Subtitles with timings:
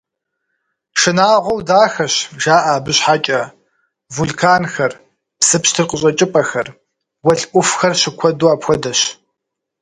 [0.99, 3.41] «Шынагъуэу дахэщ» жаӀэ абы щхьэкӀэ:
[4.15, 4.93] вулканхэр,
[5.39, 6.67] псы пщтыр къыщӀэкӀыпӀэхэр,
[7.23, 9.01] гуэл Ӏувхэр щыкуэду апхуэдэщ.